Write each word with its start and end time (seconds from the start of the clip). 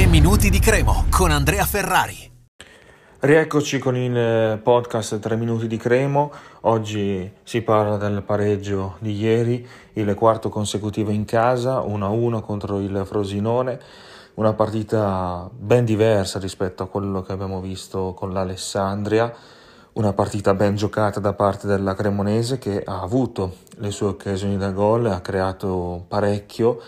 3 0.00 0.08
minuti 0.08 0.48
di 0.48 0.60
Cremo 0.60 1.04
con 1.10 1.30
Andrea 1.30 1.66
Ferrari. 1.66 2.16
Rieccoci 3.18 3.78
con 3.78 3.98
il 3.98 4.58
podcast 4.62 5.18
3 5.18 5.36
minuti 5.36 5.66
di 5.66 5.76
Cremo. 5.76 6.32
Oggi 6.62 7.30
si 7.42 7.60
parla 7.60 7.98
del 7.98 8.22
pareggio 8.22 8.96
di 9.00 9.14
ieri, 9.14 9.68
il 9.92 10.14
quarto 10.14 10.48
consecutivo 10.48 11.10
in 11.10 11.26
casa, 11.26 11.80
1-1 11.80 12.40
contro 12.40 12.80
il 12.80 13.02
Frosinone. 13.04 13.78
Una 14.36 14.54
partita 14.54 15.50
ben 15.52 15.84
diversa 15.84 16.38
rispetto 16.38 16.82
a 16.82 16.88
quello 16.88 17.20
che 17.20 17.32
abbiamo 17.32 17.60
visto 17.60 18.14
con 18.14 18.32
l'Alessandria. 18.32 19.30
Una 19.92 20.14
partita 20.14 20.54
ben 20.54 20.76
giocata 20.76 21.20
da 21.20 21.34
parte 21.34 21.66
della 21.66 21.94
Cremonese 21.94 22.58
che 22.58 22.82
ha 22.82 23.02
avuto 23.02 23.56
le 23.76 23.90
sue 23.90 24.06
occasioni 24.06 24.56
da 24.56 24.70
gol, 24.70 25.04
ha 25.04 25.20
creato 25.20 26.06
parecchio 26.08 26.80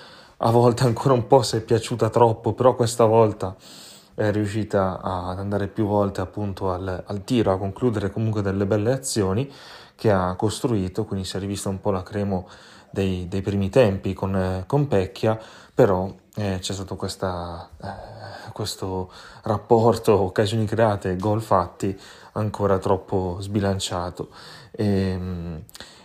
a 0.44 0.50
volte 0.50 0.82
ancora 0.84 1.14
un 1.14 1.26
po' 1.28 1.42
si 1.42 1.56
è 1.56 1.60
piaciuta 1.60 2.10
troppo, 2.10 2.52
però 2.52 2.74
questa 2.74 3.04
volta 3.04 3.54
è 4.14 4.30
riuscita 4.32 5.00
ad 5.00 5.38
andare 5.38 5.68
più 5.68 5.86
volte 5.86 6.20
appunto 6.20 6.72
al, 6.72 7.04
al, 7.06 7.24
tiro, 7.24 7.52
a 7.52 7.58
concludere 7.58 8.10
comunque 8.10 8.42
delle 8.42 8.66
belle 8.66 8.92
azioni 8.92 9.50
che 9.94 10.10
ha 10.10 10.34
costruito, 10.34 11.04
quindi 11.04 11.24
si 11.24 11.36
è 11.36 11.40
rivista 11.40 11.68
un 11.68 11.80
po' 11.80 11.92
la 11.92 12.02
Cremo 12.02 12.48
dei, 12.90 13.28
dei 13.28 13.40
primi 13.40 13.70
tempi 13.70 14.14
con, 14.14 14.64
con 14.66 14.88
Pecchia, 14.88 15.38
però 15.72 16.12
eh, 16.34 16.58
c'è 16.58 16.72
stato 16.72 16.96
questa, 16.96 17.68
eh, 17.80 18.50
questo 18.52 19.12
rapporto 19.44 20.18
occasioni 20.18 20.64
create, 20.64 21.16
gol 21.16 21.40
fatti 21.40 21.96
ancora 22.32 22.78
troppo 22.78 23.36
sbilanciato. 23.40 24.30
E, 24.72 24.86
ehm, 24.86 25.62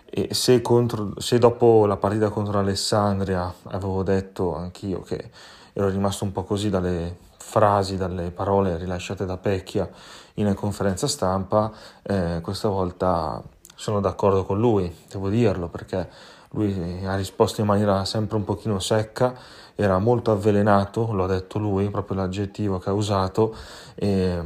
e 0.10 0.34
se, 0.34 0.62
contro, 0.62 1.14
se 1.18 1.38
dopo 1.38 1.86
la 1.86 1.98
partita 1.98 2.30
contro 2.30 2.60
Alessandria 2.60 3.54
avevo 3.64 4.04
detto 4.04 4.56
anch'io 4.56 5.02
che 5.02 5.30
ero 5.74 5.90
rimasto 5.90 6.24
un 6.24 6.32
po' 6.32 6.44
così 6.44 6.70
dalle 6.70 7.18
frasi, 7.38 7.98
dalle 7.98 8.32
parole 8.32 8.78
rilasciate 8.78 9.26
da 9.26 9.38
Pecchia 9.38 9.90
in 10.36 10.54
conferenza 10.54 11.08
stampa, 11.08 11.72
eh, 12.04 12.40
questa 12.42 12.70
volta 12.70 13.42
sono 13.76 14.00
d'accordo 14.00 14.44
con 14.46 14.60
lui, 14.60 14.94
devo 15.10 15.30
dirlo, 15.30 15.68
perché 15.68 16.10
lui 16.52 17.06
ha 17.06 17.16
risposto 17.16 17.62
in 17.62 17.68
maniera 17.68 18.06
sempre 18.06 18.38
un 18.38 18.44
pochino 18.44 18.80
secca, 18.80 19.36
era 19.76 20.00
molto 20.00 20.32
avvelenato, 20.32 21.12
lo 21.12 21.26
ha 21.26 21.28
detto 21.28 21.60
lui, 21.60 21.90
proprio 21.90 22.18
l'aggettivo 22.18 22.80
che 22.80 22.90
ha 22.90 22.94
usato, 22.94 23.56
e, 23.96 24.42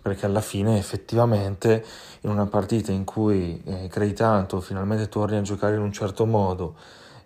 perché 0.00 0.26
alla 0.26 0.40
fine 0.40 0.78
effettivamente 0.78 1.84
in 2.22 2.30
una 2.30 2.46
partita 2.46 2.92
in 2.92 3.04
cui 3.04 3.62
eh, 3.64 3.88
crei 3.88 4.12
tanto, 4.12 4.60
finalmente 4.60 5.08
torni 5.08 5.36
a 5.36 5.42
giocare 5.42 5.76
in 5.76 5.82
un 5.82 5.92
certo 5.92 6.26
modo 6.26 6.74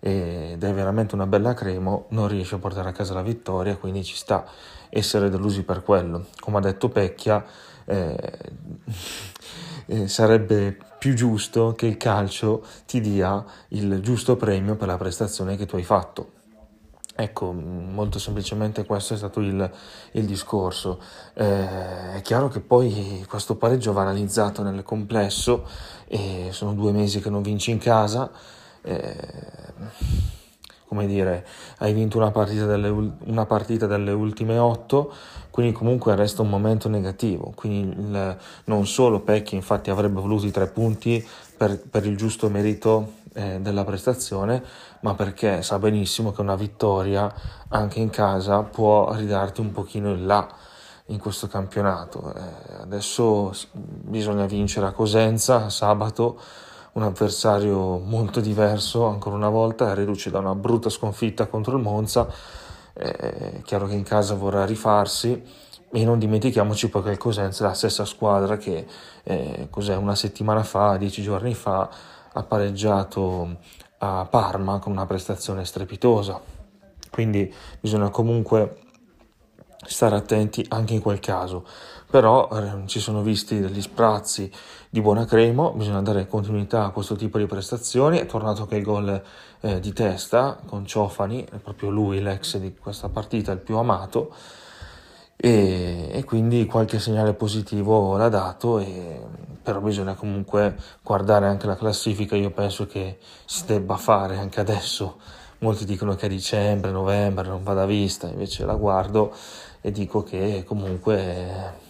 ed 0.06 0.62
è 0.62 0.72
veramente 0.74 1.14
una 1.14 1.26
bella 1.26 1.54
cremo, 1.54 2.06
non 2.10 2.28
riesci 2.28 2.54
a 2.54 2.58
portare 2.58 2.90
a 2.90 2.92
casa 2.92 3.14
la 3.14 3.22
vittoria, 3.22 3.76
quindi 3.76 4.04
ci 4.04 4.16
sta 4.16 4.44
essere 4.90 5.30
delusi 5.30 5.62
per 5.62 5.82
quello. 5.82 6.26
Come 6.40 6.58
ha 6.58 6.60
detto 6.60 6.90
Pecchia, 6.90 7.42
eh, 7.86 8.38
eh, 9.86 10.06
sarebbe 10.06 10.76
più 10.98 11.14
giusto 11.14 11.72
che 11.74 11.86
il 11.86 11.96
calcio 11.96 12.64
ti 12.86 13.00
dia 13.00 13.42
il 13.68 14.00
giusto 14.00 14.36
premio 14.36 14.76
per 14.76 14.88
la 14.88 14.98
prestazione 14.98 15.56
che 15.56 15.64
tu 15.64 15.76
hai 15.76 15.84
fatto. 15.84 16.43
Ecco, 17.16 17.52
molto 17.52 18.18
semplicemente 18.18 18.84
questo 18.84 19.14
è 19.14 19.16
stato 19.16 19.38
il, 19.38 19.70
il 20.12 20.24
discorso. 20.24 21.00
Eh, 21.34 22.14
è 22.14 22.20
chiaro 22.22 22.48
che 22.48 22.58
poi 22.58 23.24
questo 23.28 23.54
pareggio 23.54 23.92
va 23.92 24.00
analizzato 24.00 24.64
nel 24.64 24.82
complesso 24.82 25.64
e 26.08 26.48
sono 26.50 26.72
due 26.72 26.90
mesi 26.90 27.20
che 27.20 27.30
non 27.30 27.42
vinci 27.42 27.70
in 27.70 27.78
casa. 27.78 28.30
Eh, 28.82 29.16
come 30.88 31.06
dire, 31.06 31.46
hai 31.78 31.92
vinto 31.92 32.18
una 32.18 32.32
partita, 32.32 32.66
delle, 32.66 32.88
una 32.88 33.46
partita 33.46 33.86
delle 33.86 34.12
ultime 34.12 34.58
otto, 34.58 35.12
quindi 35.50 35.72
comunque 35.72 36.16
resta 36.16 36.42
un 36.42 36.48
momento 36.48 36.88
negativo. 36.88 37.52
Quindi 37.54 37.96
il, 37.96 38.38
non 38.64 38.86
solo 38.88 39.20
Pecchi 39.20 39.54
infatti 39.54 39.90
avrebbe 39.90 40.20
voluto 40.20 40.46
i 40.46 40.50
tre 40.50 40.66
punti 40.66 41.24
per, 41.56 41.80
per 41.80 42.06
il 42.06 42.16
giusto 42.16 42.48
merito 42.48 43.22
eh, 43.34 43.60
della 43.60 43.84
prestazione, 43.84 44.62
ma 45.00 45.14
perché 45.14 45.62
sa 45.62 45.78
benissimo 45.78 46.32
che 46.32 46.40
una 46.40 46.56
vittoria 46.56 47.32
anche 47.68 48.00
in 48.00 48.10
casa 48.10 48.62
può 48.62 49.12
ridarti 49.12 49.60
un 49.60 49.72
pochino 49.72 50.10
in 50.10 50.26
là 50.26 50.48
in 51.06 51.18
questo 51.18 51.48
campionato. 51.48 52.32
Eh, 52.34 52.74
adesso 52.80 53.52
bisogna 53.72 54.46
vincere 54.46 54.86
a 54.86 54.92
Cosenza 54.92 55.68
sabato, 55.68 56.40
un 56.92 57.02
avversario 57.02 57.98
molto 57.98 58.40
diverso 58.40 59.06
ancora 59.06 59.34
una 59.34 59.48
volta, 59.48 59.94
reduce 59.94 60.30
da 60.30 60.38
una 60.38 60.54
brutta 60.54 60.88
sconfitta 60.88 61.46
contro 61.46 61.76
il 61.76 61.82
Monza. 61.82 62.26
Eh, 62.94 63.12
è 63.12 63.62
chiaro 63.62 63.86
che 63.86 63.94
in 63.94 64.04
casa 64.04 64.34
vorrà 64.34 64.64
rifarsi 64.64 65.42
e 65.90 66.04
non 66.04 66.18
dimentichiamoci 66.18 66.88
poi 66.88 67.02
che 67.02 67.10
il 67.10 67.18
Cosenza 67.18 67.64
è 67.64 67.68
la 67.68 67.74
stessa 67.74 68.04
squadra 68.04 68.56
che 68.56 68.86
eh, 69.24 69.68
una 69.96 70.14
settimana 70.14 70.62
fa, 70.62 70.96
dieci 70.96 71.22
giorni 71.22 71.54
fa, 71.54 71.88
ha 72.34 72.42
pareggiato 72.42 73.56
a 73.98 74.26
Parma 74.28 74.78
con 74.78 74.92
una 74.92 75.06
prestazione 75.06 75.64
strepitosa. 75.64 76.40
Quindi 77.10 77.52
bisogna 77.80 78.10
comunque 78.10 78.82
stare 79.86 80.16
attenti 80.16 80.64
anche 80.68 80.94
in 80.94 81.00
quel 81.00 81.20
caso. 81.20 81.64
Però 82.10 82.48
eh, 82.52 82.86
ci 82.86 83.00
sono 83.00 83.22
visti 83.22 83.58
degli 83.58 83.80
sprazzi 83.80 84.50
di 84.88 85.00
buona 85.00 85.24
cremo, 85.24 85.72
bisogna 85.72 86.00
dare 86.00 86.28
continuità 86.28 86.84
a 86.84 86.90
questo 86.90 87.16
tipo 87.16 87.38
di 87.38 87.46
prestazioni. 87.46 88.18
È 88.18 88.26
tornato 88.26 88.62
anche 88.62 88.76
il 88.76 88.84
gol 88.84 89.22
eh, 89.60 89.80
di 89.80 89.92
testa 89.92 90.58
con 90.66 90.86
Ciofani, 90.86 91.44
è 91.44 91.56
proprio 91.56 91.90
lui 91.90 92.20
l'ex 92.20 92.56
di 92.58 92.76
questa 92.76 93.08
partita, 93.08 93.50
il 93.50 93.58
più 93.58 93.76
amato 93.76 94.32
e, 95.36 96.08
e, 96.12 96.24
quindi 96.24 96.64
qualche 96.64 96.98
segnale 96.98 97.34
positivo 97.34 98.16
l'ha 98.16 98.28
dato, 98.28 98.78
e, 98.78 99.20
però 99.64 99.80
bisogna 99.80 100.14
comunque 100.14 100.76
guardare 101.02 101.46
anche 101.46 101.66
la 101.66 101.74
classifica, 101.74 102.36
io 102.36 102.50
penso 102.50 102.86
che 102.86 103.18
si 103.46 103.64
debba 103.64 103.96
fare 103.96 104.36
anche 104.36 104.60
adesso, 104.60 105.16
molti 105.60 105.86
dicono 105.86 106.14
che 106.14 106.26
a 106.26 106.28
dicembre, 106.28 106.90
novembre 106.90 107.48
non 107.48 107.62
vada 107.64 107.86
vista, 107.86 108.28
invece 108.28 108.66
la 108.66 108.74
guardo 108.74 109.34
e 109.80 109.90
dico 109.90 110.22
che 110.22 110.64
comunque 110.66 111.82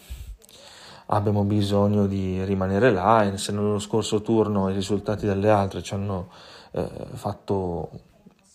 abbiamo 1.07 1.43
bisogno 1.43 2.07
di 2.07 2.45
rimanere 2.45 2.93
là 2.93 3.25
e 3.25 3.37
se 3.37 3.51
nello 3.51 3.81
scorso 3.81 4.23
turno 4.23 4.71
i 4.71 4.73
risultati 4.73 5.27
delle 5.27 5.51
altre 5.51 5.83
ci 5.83 5.95
hanno 5.95 6.31
eh, 6.71 6.89
fatto 7.15 7.91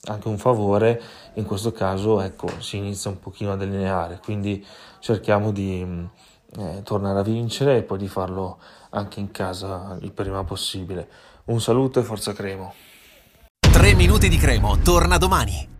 anche 0.05 0.29
un 0.29 0.37
favore, 0.37 1.01
in 1.33 1.45
questo 1.45 1.73
caso 1.73 2.21
ecco, 2.21 2.47
si 2.59 2.77
inizia 2.77 3.09
un 3.09 3.19
pochino 3.19 3.51
a 3.51 3.57
delineare, 3.57 4.21
quindi 4.23 4.65
cerchiamo 4.99 5.51
di 5.51 6.07
eh, 6.57 6.81
tornare 6.83 7.19
a 7.19 7.23
vincere 7.23 7.77
e 7.77 7.83
poi 7.83 7.97
di 7.97 8.07
farlo 8.07 8.59
anche 8.91 9.19
in 9.19 9.31
casa 9.31 9.97
il 10.01 10.11
prima 10.11 10.43
possibile. 10.43 11.07
Un 11.45 11.61
saluto 11.61 11.99
e 11.99 12.03
forza 12.03 12.33
Cremo. 12.33 12.73
3 13.59 13.93
minuti 13.93 14.29
di 14.29 14.37
Cremo, 14.37 14.77
torna 14.79 15.17
domani. 15.17 15.78